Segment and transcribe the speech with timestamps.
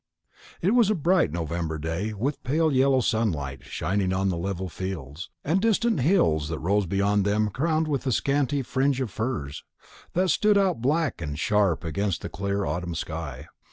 [0.63, 4.67] It was a bright November day, with a pale yellow sunlight shining on the level
[4.67, 9.63] fields, and distant hills that rose beyond them crowned with a scanty fringe of firs,
[10.13, 13.45] that stood out black and sharp against the clear autumn sky.